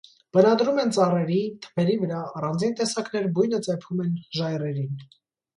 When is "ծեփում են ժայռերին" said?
3.69-5.07